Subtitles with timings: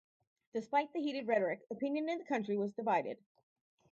[0.53, 3.19] Despite the heated rhetoric, opinion in the country was divided.